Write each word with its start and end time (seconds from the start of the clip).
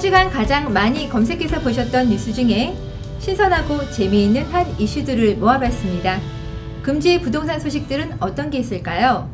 한 0.00 0.02
주간 0.02 0.30
가장 0.30 0.72
많이 0.72 1.10
검색해서 1.10 1.60
보셨던 1.60 2.08
뉴스 2.08 2.32
중에 2.32 2.74
신선하고 3.18 3.90
재미있는 3.90 4.44
한 4.46 4.66
이슈들을 4.80 5.36
모아봤습니다. 5.36 6.18
금지 6.82 7.20
부동산 7.20 7.60
소식들은 7.60 8.16
어떤 8.18 8.48
게 8.48 8.60
있을까요? 8.60 9.28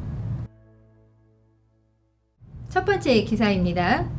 첫 2.69 2.85
번째 2.85 3.23
기사입니다. 3.23 4.11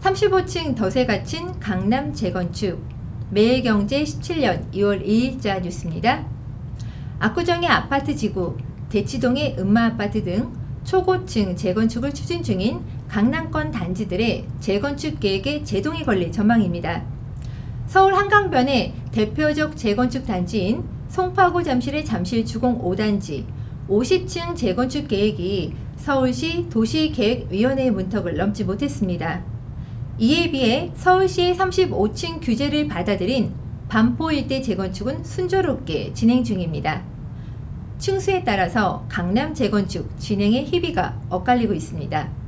35층 0.00 0.74
덫에 0.74 1.06
갇힌 1.06 1.60
강남 1.60 2.12
재건축. 2.12 2.84
매일경제 3.30 4.02
17년 4.02 4.72
2월 4.72 5.06
2일자 5.06 5.62
뉴스입니다. 5.62 6.26
압구정의 7.20 7.68
아파트 7.68 8.16
지구, 8.16 8.58
대치동의 8.88 9.58
음마 9.60 9.84
아파트 9.84 10.24
등 10.24 10.52
초고층 10.82 11.54
재건축을 11.54 12.12
추진 12.12 12.42
중인 12.42 12.80
강남권 13.14 13.70
단지들의 13.70 14.44
재건축 14.58 15.20
계획에 15.20 15.62
제동이 15.62 16.02
걸릴 16.02 16.32
전망입니다. 16.32 17.04
서울 17.86 18.12
한강변의 18.12 18.92
대표적 19.12 19.76
재건축 19.76 20.26
단지인 20.26 20.82
송파구 21.06 21.62
잠실의 21.62 22.04
잠실 22.04 22.44
주공 22.44 22.82
5단지 22.82 23.44
50층 23.88 24.56
재건축 24.56 25.06
계획이 25.06 25.74
서울시 25.94 26.68
도시계획위원회의 26.70 27.92
문턱을 27.92 28.36
넘지 28.36 28.64
못했습니다. 28.64 29.44
이에 30.18 30.50
비해 30.50 30.90
서울시의 30.96 31.54
35층 31.54 32.40
규제를 32.42 32.88
받아들인 32.88 33.52
반포 33.88 34.32
일대 34.32 34.60
재건축은 34.60 35.22
순조롭게 35.22 36.14
진행 36.14 36.42
중입니다. 36.42 37.04
층수에 37.98 38.42
따라서 38.42 39.06
강남 39.08 39.54
재건축 39.54 40.18
진행의 40.18 40.64
희비가 40.64 41.16
엇갈리고 41.30 41.74
있습니다. 41.74 42.43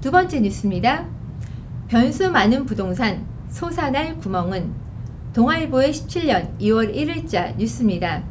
두 0.00 0.10
번째 0.10 0.40
뉴스입니다. 0.40 1.06
변수 1.88 2.30
많은 2.30 2.64
부동산 2.64 3.26
소산할 3.50 4.16
구멍은 4.16 4.72
동아일보의 5.34 5.92
17년 5.92 6.58
2월 6.58 6.94
1일자 6.94 7.54
뉴스입니다. 7.58 8.22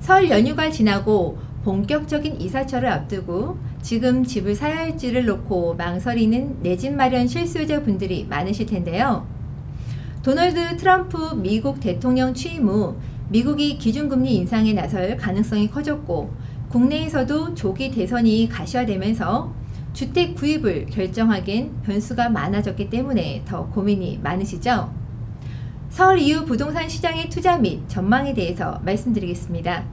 설 0.00 0.28
연휴가 0.28 0.70
지나고 0.70 1.38
본격적인 1.64 2.38
이사철을 2.40 2.88
앞두고 2.90 3.56
지금 3.80 4.22
집을 4.22 4.54
사야 4.54 4.76
할지를 4.80 5.24
놓고 5.24 5.76
망설이는 5.76 6.58
내 6.62 6.76
집 6.76 6.92
마련 6.92 7.26
실수요자 7.26 7.82
분들이 7.82 8.26
많으실 8.28 8.66
텐데요. 8.66 9.26
도널드 10.22 10.76
트럼프 10.76 11.34
미국 11.36 11.80
대통령 11.80 12.34
취임 12.34 12.68
후 12.68 12.96
미국이 13.30 13.78
기준금리 13.78 14.34
인상에 14.34 14.74
나설 14.74 15.16
가능성이 15.16 15.70
커졌고 15.70 16.30
국내에서도 16.68 17.54
조기 17.54 17.90
대선이 17.90 18.48
가시화되면서 18.50 19.61
주택 19.92 20.34
구입을 20.34 20.86
결정하기엔 20.86 21.82
변수가 21.82 22.30
많아졌기 22.30 22.88
때문에 22.88 23.42
더 23.46 23.66
고민이 23.66 24.20
많으시죠? 24.22 24.92
설 25.90 26.18
이후 26.18 26.46
부동산 26.46 26.88
시장의 26.88 27.28
투자 27.28 27.58
및 27.58 27.86
전망에 27.88 28.32
대해서 28.32 28.80
말씀드리겠습니다. 28.84 29.84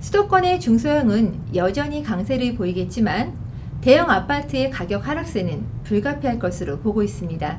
수도권의 0.00 0.58
중소형은 0.60 1.54
여전히 1.54 2.02
강세를 2.02 2.56
보이겠지만 2.56 3.34
대형 3.80 4.10
아파트의 4.10 4.70
가격 4.70 5.06
하락세는 5.06 5.64
불가피할 5.84 6.38
것으로 6.40 6.80
보고 6.80 7.02
있습니다. 7.02 7.58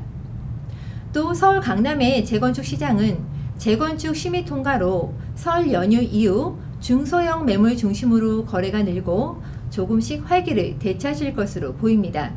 또 1.14 1.34
서울 1.34 1.62
강남의 1.62 2.26
재건축 2.26 2.66
시장은 2.66 3.18
재건축 3.58 4.16
심의 4.16 4.46
통과로 4.46 5.14
설 5.36 5.72
연휴 5.72 6.02
이후 6.02 6.58
중소형 6.82 7.46
매물 7.46 7.78
중심으로 7.78 8.46
거래가 8.46 8.84
늘고 8.84 9.42
조금씩 9.70 10.30
활기를 10.30 10.80
되찾을 10.80 11.34
것으로 11.34 11.74
보입니다. 11.74 12.32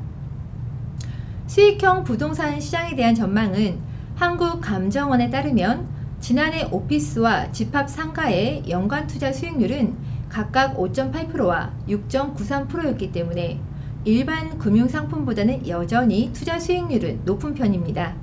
수익형 1.46 2.04
부동산 2.04 2.60
시장에 2.60 2.96
대한 2.96 3.14
전망은 3.14 3.78
한국감정원에 4.16 5.30
따르면 5.30 5.86
지난해 6.20 6.68
오피스와 6.70 7.50
집합 7.52 7.90
상가의 7.90 8.64
연간 8.68 9.06
투자 9.06 9.32
수익률은 9.32 9.94
각각 10.28 10.76
5.8%와 10.76 11.72
6.93%였기 11.88 13.12
때문에 13.12 13.60
일반 14.04 14.58
금융 14.58 14.88
상품보다는 14.88 15.68
여전히 15.68 16.30
투자 16.32 16.58
수익률은 16.58 17.22
높은 17.24 17.54
편입니다. 17.54 18.14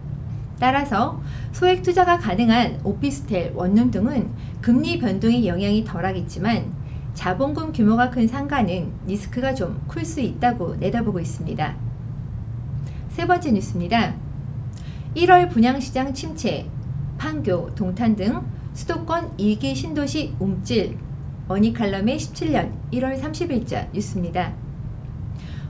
따라서 0.59 1.21
소액 1.51 1.83
투자가 1.83 2.17
가능한 2.17 2.81
오피스텔, 2.83 3.53
원룸 3.55 3.91
등은 3.91 4.29
금리 4.61 4.99
변동의 4.99 5.47
영향이 5.47 5.85
덜하겠지만 5.85 6.71
자본금 7.19 7.73
규모가 7.73 8.11
큰 8.11 8.29
상가는 8.29 8.93
리스크가 9.05 9.53
좀 9.53 9.81
클 9.89 10.05
수 10.05 10.21
있다고 10.21 10.77
내다보고 10.77 11.19
있습니다. 11.19 11.75
세 13.09 13.27
번째 13.27 13.51
뉴스입니다. 13.51 14.15
1월 15.17 15.49
분양시장 15.49 16.13
침체, 16.13 16.69
판교, 17.17 17.75
동탄 17.75 18.15
등 18.15 18.41
수도권 18.73 19.35
2기 19.35 19.75
신도시 19.75 20.35
움찔, 20.39 20.97
머니칼럼의 21.49 22.15
17년 22.15 22.71
1월 22.93 23.19
30일자 23.19 23.91
뉴스입니다. 23.91 24.53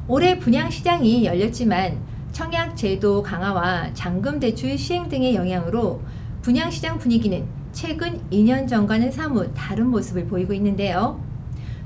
올해 0.07 0.38
분양시장이 0.38 1.25
열렸지만 1.25 1.97
청약 2.31 2.77
제도 2.77 3.23
강화와 3.23 3.91
잔금 3.95 4.39
대출 4.39 4.77
시행 4.77 5.09
등의 5.09 5.33
영향으로 5.33 5.99
분양시장 6.43 6.99
분위기는 6.99 7.43
최근 7.71 8.21
2년 8.29 8.67
전과는 8.67 9.11
사뭇 9.11 9.51
다른 9.55 9.88
모습을 9.88 10.27
보이고 10.27 10.53
있는데요. 10.53 11.27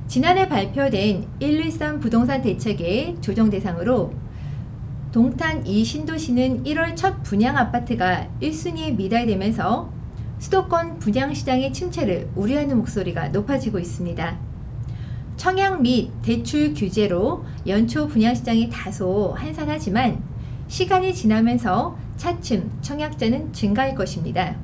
지난해 0.08 0.48
발표된 0.48 1.28
113 1.40 2.00
부동산 2.00 2.42
대책의 2.42 3.18
조정 3.22 3.50
대상으로 3.50 4.14
동탄 5.12 5.66
이 5.66 5.84
신도시는 5.84 6.64
1월 6.64 6.96
첫 6.96 7.24
분양 7.24 7.58
아파트가 7.58 8.28
1순위에 8.42 8.96
미달되면서 8.96 9.92
수도권 10.40 11.00
분양 11.00 11.34
시장의 11.34 11.72
침체를 11.72 12.30
우려하는 12.36 12.78
목소리가 12.78 13.30
높아지고 13.30 13.80
있습니다. 13.80 14.38
청약 15.38 15.82
및 15.82 16.12
대출 16.22 16.74
규제로 16.74 17.46
연초 17.66 18.08
분양 18.08 18.36
시장이 18.36 18.70
다소 18.70 19.34
한산하지만 19.38 20.22
시간이 20.68 21.14
지나면서 21.14 21.98
차츰 22.18 22.72
청약자는 22.82 23.54
증가할 23.54 23.96
것입니다. 23.96 24.56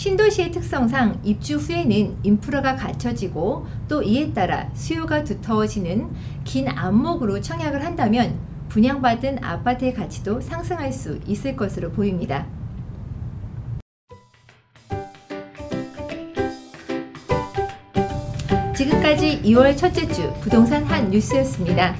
신도시의 0.00 0.50
특성상 0.50 1.20
입주 1.24 1.56
후에는 1.56 2.20
인프라가 2.22 2.74
갖춰지고 2.74 3.66
또 3.86 4.02
이에 4.02 4.32
따라 4.32 4.70
수요가 4.72 5.22
두터워지는 5.24 6.08
긴 6.42 6.68
안목으로 6.68 7.42
청약을 7.42 7.84
한다면 7.84 8.38
분양받은 8.70 9.44
아파트의 9.44 9.92
가치도 9.92 10.40
상승할 10.40 10.90
수 10.90 11.20
있을 11.26 11.54
것으로 11.54 11.90
보입니다. 11.90 12.46
지금까지 18.74 19.42
2월 19.42 19.76
첫째 19.76 20.08
주 20.08 20.32
부동산 20.40 20.82
한 20.84 21.10
뉴스였습니다. 21.10 21.94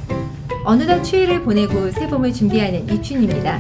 어느덧 0.64 1.02
추위를 1.02 1.42
보내고 1.42 1.90
새봄을 1.90 2.32
준비하는 2.32 2.88
이춘입니다. 2.88 3.58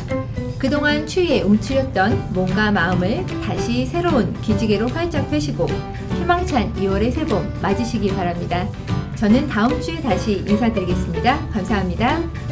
그동안 0.60 1.06
추위에 1.06 1.40
움츠렸던 1.40 2.34
몸과 2.34 2.70
마음을 2.70 3.24
다시 3.42 3.86
새로운 3.86 4.38
기지개로 4.42 4.88
활짝 4.88 5.28
펴시고 5.30 5.66
희망찬 6.18 6.74
2월의 6.74 7.10
새봄 7.12 7.60
맞으시기 7.62 8.08
바랍니다. 8.14 8.68
저는 9.16 9.48
다음 9.48 9.80
주에 9.80 10.02
다시 10.02 10.44
인사드리겠습니다. 10.46 11.48
감사합니다. 11.48 12.49